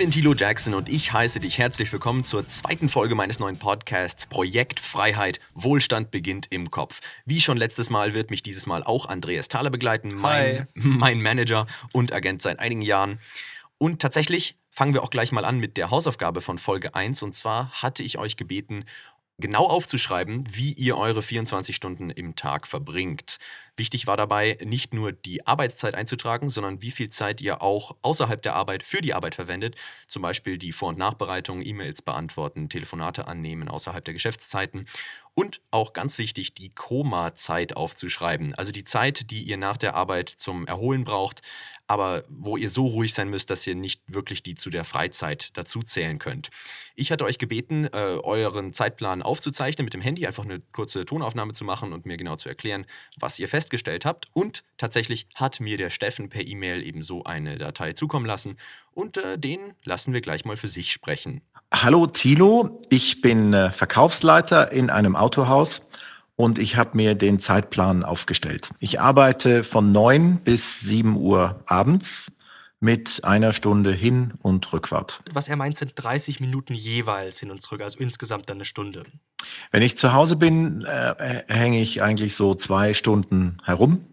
[0.00, 4.24] Bin Thilo Jackson und ich heiße dich herzlich willkommen zur zweiten Folge meines neuen Podcasts
[4.24, 7.00] Projekt Freiheit, Wohlstand beginnt im Kopf.
[7.26, 11.66] Wie schon letztes Mal wird mich dieses Mal auch Andreas Thaler begleiten, mein, mein Manager
[11.92, 13.18] und Agent seit einigen Jahren.
[13.76, 17.22] Und tatsächlich fangen wir auch gleich mal an mit der Hausaufgabe von Folge 1.
[17.22, 18.86] Und zwar hatte ich euch gebeten,
[19.40, 23.38] genau aufzuschreiben, wie ihr eure 24 Stunden im Tag verbringt.
[23.76, 28.42] Wichtig war dabei, nicht nur die Arbeitszeit einzutragen, sondern wie viel Zeit ihr auch außerhalb
[28.42, 29.74] der Arbeit für die Arbeit verwendet.
[30.06, 34.86] Zum Beispiel die Vor- und Nachbereitung, E-Mails beantworten, Telefonate annehmen außerhalb der Geschäftszeiten.
[35.34, 38.54] Und auch ganz wichtig, die Koma-Zeit aufzuschreiben.
[38.54, 41.40] Also die Zeit, die ihr nach der Arbeit zum Erholen braucht,
[41.90, 45.50] aber wo ihr so ruhig sein müsst, dass ihr nicht wirklich die zu der Freizeit
[45.54, 46.50] dazu zählen könnt.
[46.94, 51.52] Ich hatte euch gebeten, äh, euren Zeitplan aufzuzeichnen mit dem Handy, einfach eine kurze Tonaufnahme
[51.52, 52.86] zu machen und mir genau zu erklären,
[53.18, 54.28] was ihr festgestellt habt.
[54.32, 58.56] Und tatsächlich hat mir der Steffen per E-Mail ebenso eine Datei zukommen lassen.
[58.92, 61.40] Und äh, den lassen wir gleich mal für sich sprechen.
[61.74, 65.82] Hallo Tilo, ich bin äh, Verkaufsleiter in einem Autohaus
[66.40, 68.70] und ich habe mir den Zeitplan aufgestellt.
[68.78, 72.32] Ich arbeite von 9 bis 7 Uhr abends
[72.80, 75.20] mit einer Stunde Hin- und Rückfahrt.
[75.34, 79.04] Was er meint, sind 30 Minuten jeweils hin und zurück, also insgesamt dann eine Stunde.
[79.70, 84.06] Wenn ich zu Hause bin, äh, hänge ich eigentlich so zwei Stunden herum.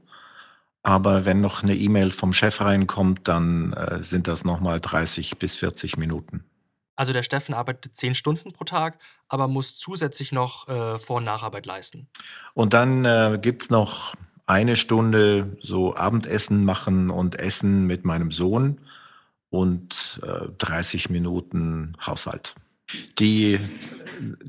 [0.84, 5.56] Aber wenn noch eine E-Mail vom Chef reinkommt, dann äh, sind das nochmal 30 bis
[5.56, 6.44] 40 Minuten.
[6.98, 8.98] Also der Steffen arbeitet 10 Stunden pro Tag,
[9.30, 12.10] aber muss zusätzlich noch äh, Vor- und Nacharbeit leisten.
[12.54, 14.16] Und dann äh, gibt's noch
[14.48, 18.80] eine Stunde so Abendessen machen und Essen mit meinem Sohn
[19.50, 22.56] und äh, 30 Minuten Haushalt.
[23.20, 23.60] Die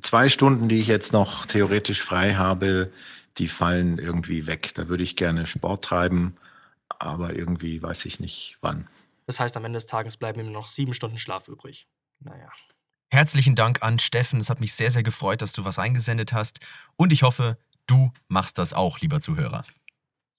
[0.01, 2.91] zwei Stunden, die ich jetzt noch theoretisch frei habe,
[3.37, 4.73] die fallen irgendwie weg.
[4.75, 6.37] Da würde ich gerne Sport treiben,
[6.89, 8.89] aber irgendwie weiß ich nicht wann.
[9.27, 11.87] Das heißt, am Ende des Tages bleiben ihm noch sieben Stunden Schlaf übrig.
[12.21, 12.51] Naja.
[13.11, 14.41] Herzlichen Dank an Steffen.
[14.41, 16.61] Es hat mich sehr, sehr gefreut, dass du was eingesendet hast.
[16.97, 19.65] Und ich hoffe, du machst das auch, lieber Zuhörer.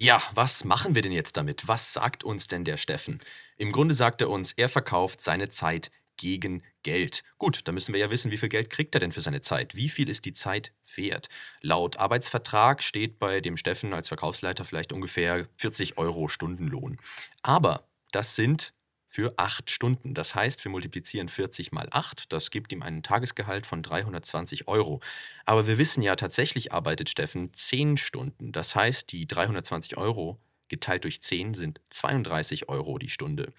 [0.02, 1.68] Ja, was machen wir denn jetzt damit?
[1.68, 3.22] Was sagt uns denn der Steffen?
[3.58, 7.24] Im Grunde sagt er uns, er verkauft seine Zeit gegen Geld.
[7.38, 9.76] Gut, da müssen wir ja wissen, wie viel Geld kriegt er denn für seine Zeit?
[9.76, 11.28] Wie viel ist die Zeit wert?
[11.62, 16.98] Laut Arbeitsvertrag steht bei dem Steffen als Verkaufsleiter vielleicht ungefähr 40 Euro Stundenlohn.
[17.42, 18.74] Aber das sind
[19.10, 20.14] für acht Stunden.
[20.14, 22.32] Das heißt, wir multiplizieren 40 mal 8.
[22.32, 25.02] Das gibt ihm einen Tagesgehalt von 320 Euro.
[25.46, 28.52] Aber wir wissen ja, tatsächlich arbeitet Steffen 10 Stunden.
[28.52, 33.52] Das heißt, die 320 Euro geteilt durch 10 sind 32 Euro die Stunde.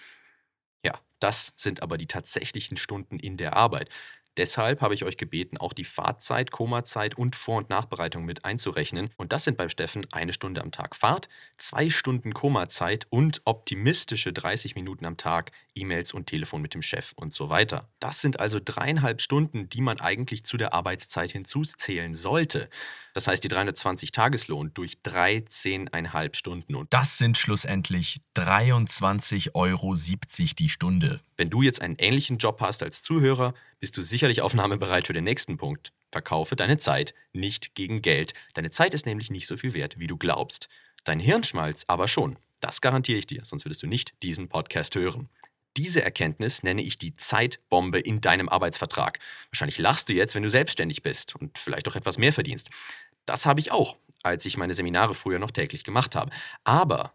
[0.84, 3.90] Ja, das sind aber die tatsächlichen Stunden in der Arbeit.
[4.36, 9.10] Deshalb habe ich euch gebeten, auch die Fahrtzeit, Komazeit und Vor- und Nachbereitung mit einzurechnen.
[9.16, 14.32] Und das sind beim Steffen eine Stunde am Tag Fahrt, zwei Stunden Komazeit und optimistische
[14.32, 17.88] 30 Minuten am Tag E-Mails und Telefon mit dem Chef und so weiter.
[17.98, 22.68] Das sind also dreieinhalb Stunden, die man eigentlich zu der Arbeitszeit hinzuzählen sollte.
[23.14, 26.74] Das heißt, die 320 Tageslohn durch 13,5 Stunden.
[26.74, 31.20] Und das sind schlussendlich 23,70 Euro die Stunde.
[31.36, 35.24] Wenn du jetzt einen ähnlichen Job hast als Zuhörer, bist du sicherlich aufnahmebereit für den
[35.24, 35.92] nächsten Punkt.
[36.12, 38.34] Verkaufe deine Zeit nicht gegen Geld.
[38.54, 40.68] Deine Zeit ist nämlich nicht so viel wert, wie du glaubst.
[41.04, 42.38] Dein Hirnschmalz aber schon.
[42.60, 45.30] Das garantiere ich dir, sonst würdest du nicht diesen Podcast hören.
[45.76, 49.20] Diese Erkenntnis nenne ich die Zeitbombe in deinem Arbeitsvertrag.
[49.50, 52.68] Wahrscheinlich lachst du jetzt, wenn du selbstständig bist und vielleicht auch etwas mehr verdienst.
[53.24, 56.32] Das habe ich auch, als ich meine Seminare früher noch täglich gemacht habe.
[56.64, 57.14] Aber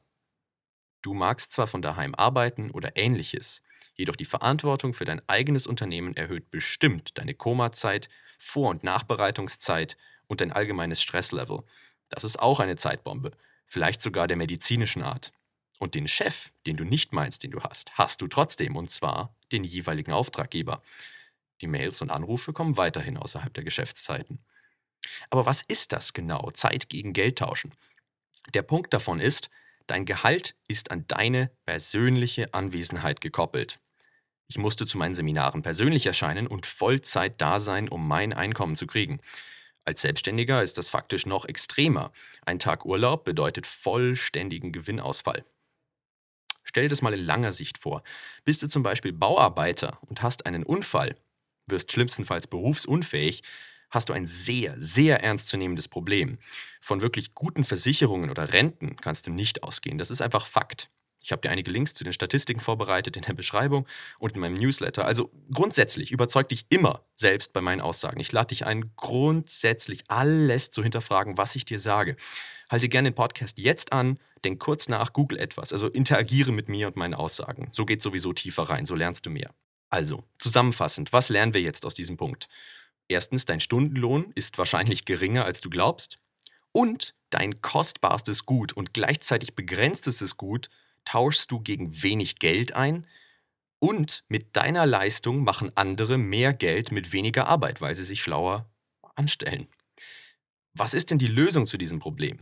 [1.01, 3.61] du magst zwar von daheim arbeiten oder ähnliches,
[3.95, 10.41] jedoch die Verantwortung für dein eigenes Unternehmen erhöht bestimmt deine Komazeit, Vor- und Nachbereitungszeit und
[10.41, 11.63] dein allgemeines Stresslevel.
[12.09, 13.31] Das ist auch eine Zeitbombe,
[13.65, 15.31] vielleicht sogar der medizinischen Art.
[15.79, 19.35] Und den Chef, den du nicht meinst, den du hast, hast du trotzdem, und zwar
[19.51, 20.81] den jeweiligen Auftraggeber.
[21.61, 24.39] Die Mails und Anrufe kommen weiterhin außerhalb der Geschäftszeiten.
[25.29, 26.49] Aber was ist das genau?
[26.51, 27.73] Zeit gegen Geld tauschen.
[28.53, 29.49] Der Punkt davon ist,
[29.87, 33.79] dein Gehalt ist an deine persönliche Anwesenheit gekoppelt.
[34.47, 38.85] Ich musste zu meinen Seminaren persönlich erscheinen und Vollzeit da sein, um mein Einkommen zu
[38.85, 39.19] kriegen.
[39.85, 42.11] Als Selbstständiger ist das faktisch noch extremer.
[42.45, 45.45] Ein Tag Urlaub bedeutet vollständigen Gewinnausfall.
[46.65, 48.03] Stell dir das mal in langer Sicht vor.
[48.43, 51.15] Bist du zum Beispiel Bauarbeiter und hast einen Unfall,
[51.67, 53.43] wirst schlimmstenfalls berufsunfähig,
[53.91, 56.39] hast du ein sehr, sehr ernstzunehmendes Problem.
[56.81, 59.97] Von wirklich guten Versicherungen oder Renten kannst du nicht ausgehen.
[59.97, 60.89] Das ist einfach Fakt.
[61.25, 63.87] Ich habe dir einige Links zu den Statistiken vorbereitet in der Beschreibung
[64.19, 65.05] und in meinem Newsletter.
[65.05, 68.19] Also grundsätzlich überzeug dich immer selbst bei meinen Aussagen.
[68.19, 72.15] Ich lade dich ein, grundsätzlich alles zu hinterfragen, was ich dir sage.
[72.69, 76.87] Halte gerne den Podcast jetzt an, denk kurz nach, google etwas, also interagiere mit mir
[76.87, 77.69] und meinen Aussagen.
[77.73, 79.53] So geht sowieso tiefer rein, so lernst du mehr.
[79.89, 82.47] Also, zusammenfassend, was lernen wir jetzt aus diesem Punkt?
[83.07, 86.19] Erstens, dein Stundenlohn ist wahrscheinlich geringer, als du glaubst.
[86.71, 90.69] Und dein kostbarstes Gut und gleichzeitig begrenztestes Gut
[91.05, 93.05] tauschst du gegen wenig Geld ein.
[93.79, 98.69] Und mit deiner Leistung machen andere mehr Geld mit weniger Arbeit, weil sie sich schlauer
[99.15, 99.67] anstellen.
[100.73, 102.39] Was ist denn die Lösung zu diesem Problem?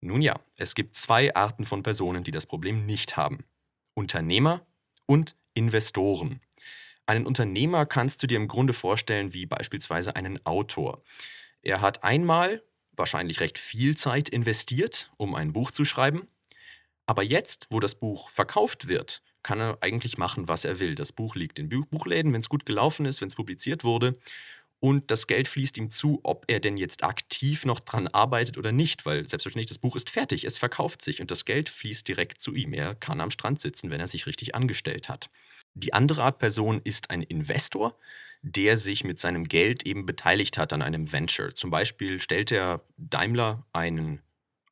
[0.00, 3.44] Nun ja, es gibt zwei Arten von Personen, die das Problem nicht haben.
[3.94, 4.64] Unternehmer
[5.06, 6.40] und Investoren.
[7.06, 11.02] Einen Unternehmer kannst du dir im Grunde vorstellen wie beispielsweise einen Autor.
[11.62, 12.62] Er hat einmal
[12.92, 16.28] wahrscheinlich recht viel Zeit investiert, um ein Buch zu schreiben.
[17.06, 20.94] Aber jetzt, wo das Buch verkauft wird, kann er eigentlich machen, was er will.
[20.94, 24.18] Das Buch liegt in Buchläden, wenn es gut gelaufen ist, wenn es publiziert wurde
[24.80, 28.70] und das Geld fließt ihm zu, ob er denn jetzt aktiv noch dran arbeitet oder
[28.70, 32.40] nicht, weil selbstverständlich das Buch ist fertig, es verkauft sich und das Geld fließt direkt
[32.40, 32.72] zu ihm.
[32.72, 35.30] Er kann am Strand sitzen, wenn er sich richtig angestellt hat.
[35.74, 37.98] Die andere Art Person ist ein Investor,
[38.42, 41.54] der sich mit seinem Geld eben beteiligt hat an einem Venture.
[41.54, 44.22] Zum Beispiel stellt er Daimler einen,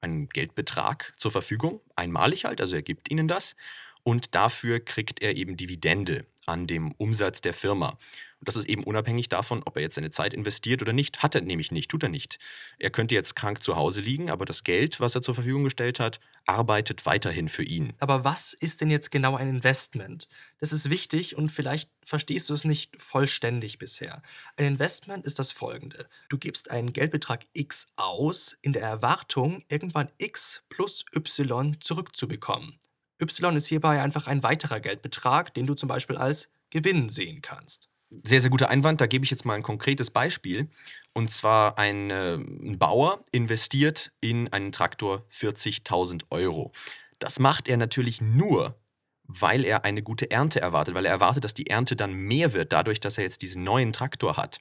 [0.01, 3.57] einen Geldbetrag zur Verfügung, einmalig halt, also er gibt ihnen das
[4.05, 7.99] und dafür kriegt er eben Dividende an dem Umsatz der Firma.
[8.41, 11.23] Und das ist eben unabhängig davon, ob er jetzt seine Zeit investiert oder nicht.
[11.23, 12.39] Hat er nämlich nicht, tut er nicht.
[12.79, 16.01] Er könnte jetzt krank zu Hause liegen, aber das Geld, was er zur Verfügung gestellt
[16.01, 17.95] hat, arbeitet weiterhin für ihn.
[17.99, 20.29] Aber was ist denn jetzt genau ein Investment?
[20.59, 24.23] Das ist wichtig und vielleicht verstehst du es nicht vollständig bisher.
[24.57, 26.07] Ein Investment ist das folgende.
[26.29, 32.79] Du gibst einen Geldbetrag X aus, in der Erwartung, irgendwann X plus Y zurückzubekommen.
[33.21, 37.89] Y ist hierbei einfach ein weiterer Geldbetrag, den du zum Beispiel als Gewinn sehen kannst.
[38.11, 39.01] Sehr, sehr guter Einwand.
[39.01, 40.69] Da gebe ich jetzt mal ein konkretes Beispiel.
[41.13, 46.73] Und zwar ein, äh, ein Bauer investiert in einen Traktor 40.000 Euro.
[47.19, 48.79] Das macht er natürlich nur,
[49.25, 52.73] weil er eine gute Ernte erwartet, weil er erwartet, dass die Ernte dann mehr wird,
[52.73, 54.61] dadurch, dass er jetzt diesen neuen Traktor hat.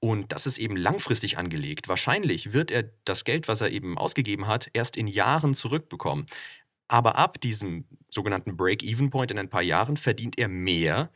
[0.00, 1.88] Und das ist eben langfristig angelegt.
[1.88, 6.26] Wahrscheinlich wird er das Geld, was er eben ausgegeben hat, erst in Jahren zurückbekommen.
[6.86, 11.10] Aber ab diesem sogenannten Break-Even-Point in ein paar Jahren verdient er mehr,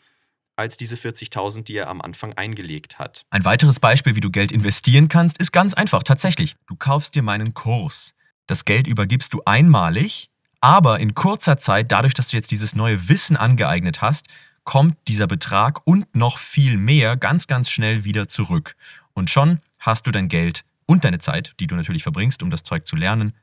[0.57, 3.25] als diese 40.000, die er am Anfang eingelegt hat.
[3.31, 6.03] Ein weiteres Beispiel, wie du Geld investieren kannst, ist ganz einfach.
[6.03, 8.15] Tatsächlich, du kaufst dir meinen Kurs.
[8.47, 13.09] Das Geld übergibst du einmalig, aber in kurzer Zeit, dadurch, dass du jetzt dieses neue
[13.09, 14.27] Wissen angeeignet hast,
[14.65, 18.77] kommt dieser Betrag und noch viel mehr ganz, ganz schnell wieder zurück.
[19.13, 22.63] Und schon hast du dein Geld und deine Zeit, die du natürlich verbringst, um das
[22.63, 23.35] Zeug zu lernen,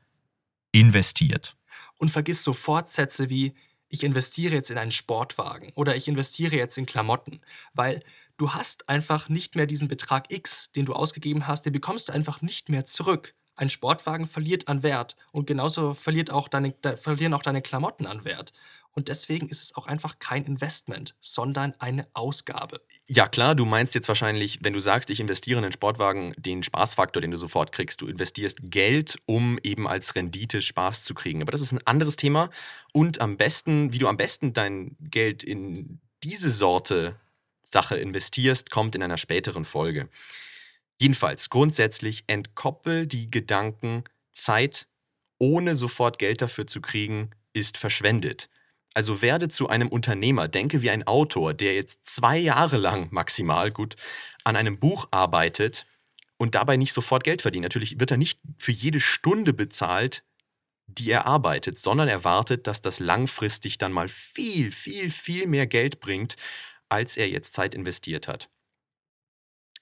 [0.72, 1.56] investiert.
[1.98, 3.54] Und vergiss sofort Sätze wie
[3.90, 7.40] ich investiere jetzt in einen Sportwagen oder ich investiere jetzt in Klamotten,
[7.74, 8.00] weil
[8.38, 12.12] du hast einfach nicht mehr diesen Betrag X, den du ausgegeben hast, den bekommst du
[12.12, 13.34] einfach nicht mehr zurück.
[13.56, 18.24] Ein Sportwagen verliert an Wert und genauso verliert auch deine, verlieren auch deine Klamotten an
[18.24, 18.54] Wert.
[18.92, 22.80] Und deswegen ist es auch einfach kein Investment, sondern eine Ausgabe.
[23.06, 26.62] Ja klar, du meinst jetzt wahrscheinlich, wenn du sagst, ich investiere in einen Sportwagen, den
[26.62, 28.00] Spaßfaktor, den du sofort kriegst.
[28.00, 31.42] Du investierst Geld, um eben als Rendite Spaß zu kriegen.
[31.42, 32.50] Aber das ist ein anderes Thema.
[32.92, 37.16] Und am besten, wie du am besten dein Geld in diese Sorte
[37.62, 40.08] Sache investierst, kommt in einer späteren Folge.
[40.98, 44.88] Jedenfalls, grundsätzlich entkoppel die Gedanken, Zeit
[45.38, 48.50] ohne sofort Geld dafür zu kriegen, ist verschwendet.
[48.94, 53.70] Also werde zu einem Unternehmer, denke wie ein Autor, der jetzt zwei Jahre lang maximal
[53.70, 53.96] gut
[54.44, 55.86] an einem Buch arbeitet
[56.38, 57.62] und dabei nicht sofort Geld verdient.
[57.62, 60.24] Natürlich wird er nicht für jede Stunde bezahlt,
[60.86, 65.66] die er arbeitet, sondern er wartet, dass das langfristig dann mal viel, viel, viel mehr
[65.66, 66.36] Geld bringt,
[66.88, 68.50] als er jetzt Zeit investiert hat.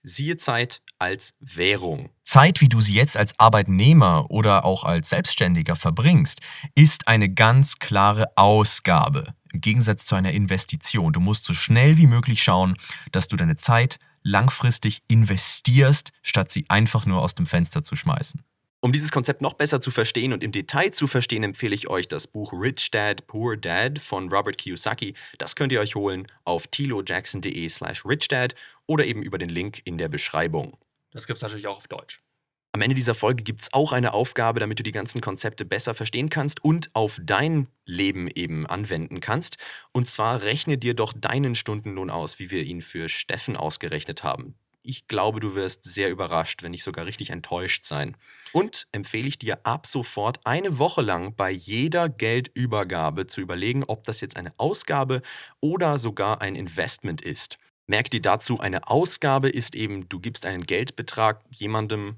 [0.08, 2.08] Siehe Zeit als Währung.
[2.24, 6.40] Zeit, wie du sie jetzt als Arbeitnehmer oder auch als Selbstständiger verbringst,
[6.74, 9.34] ist eine ganz klare Ausgabe.
[9.52, 11.12] Im Gegensatz zu einer Investition.
[11.12, 12.74] Du musst so schnell wie möglich schauen,
[13.12, 18.42] dass du deine Zeit langfristig investierst, statt sie einfach nur aus dem Fenster zu schmeißen.
[18.80, 22.06] Um dieses Konzept noch besser zu verstehen und im Detail zu verstehen, empfehle ich euch
[22.06, 25.14] das Buch Rich Dad, Poor Dad von Robert Kiyosaki.
[25.38, 28.54] Das könnt ihr euch holen auf tilojackson.de slash richdad
[28.86, 30.78] oder eben über den Link in der Beschreibung.
[31.10, 32.22] Das gibt es natürlich auch auf Deutsch.
[32.70, 35.94] Am Ende dieser Folge gibt es auch eine Aufgabe, damit du die ganzen Konzepte besser
[35.94, 39.56] verstehen kannst und auf dein Leben eben anwenden kannst.
[39.90, 44.54] Und zwar rechne dir doch deinen Stundenlohn aus, wie wir ihn für Steffen ausgerechnet haben.
[44.82, 48.16] Ich glaube, du wirst sehr überrascht, wenn nicht sogar richtig enttäuscht sein.
[48.52, 54.04] Und empfehle ich dir ab sofort eine Woche lang bei jeder Geldübergabe zu überlegen, ob
[54.04, 55.22] das jetzt eine Ausgabe
[55.60, 57.58] oder sogar ein Investment ist.
[57.86, 62.16] Merk dir dazu, eine Ausgabe ist eben, du gibst einen Geldbetrag jemandem,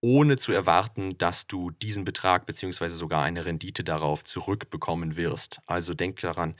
[0.00, 2.88] ohne zu erwarten, dass du diesen Betrag bzw.
[2.88, 5.60] sogar eine Rendite darauf zurückbekommen wirst.
[5.66, 6.56] Also denk daran,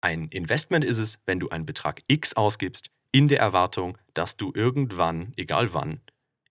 [0.00, 4.52] Ein Investment ist es, wenn du einen Betrag X ausgibst, in der Erwartung, dass du
[4.54, 6.00] irgendwann, egal wann,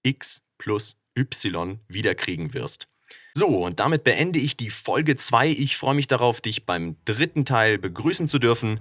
[0.03, 2.87] X plus Y wiederkriegen wirst.
[3.33, 5.49] So, und damit beende ich die Folge 2.
[5.49, 8.79] Ich freue mich darauf, dich beim dritten Teil begrüßen zu dürfen.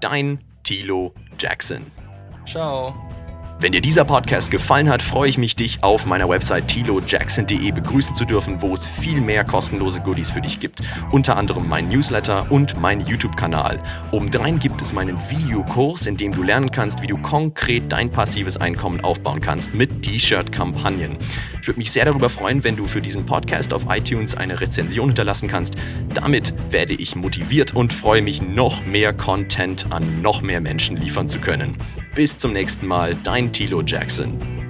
[0.00, 1.86] Dein Tilo Jackson.
[2.44, 2.94] Ciao.
[3.64, 8.14] Wenn dir dieser Podcast gefallen hat, freue ich mich, dich auf meiner Website tilojackson.de begrüßen
[8.14, 10.82] zu dürfen, wo es viel mehr kostenlose Goodies für dich gibt.
[11.12, 13.82] Unter anderem mein Newsletter und mein YouTube-Kanal.
[14.10, 18.58] Obendrein gibt es meinen Videokurs, in dem du lernen kannst, wie du konkret dein passives
[18.58, 21.16] Einkommen aufbauen kannst mit T-Shirt-Kampagnen.
[21.62, 25.08] Ich würde mich sehr darüber freuen, wenn du für diesen Podcast auf iTunes eine Rezension
[25.08, 25.72] hinterlassen kannst.
[26.12, 31.30] Damit werde ich motiviert und freue mich, noch mehr Content an noch mehr Menschen liefern
[31.30, 31.78] zu können.
[32.14, 34.63] Bis zum nächsten Mal, dein Tilo Jackson.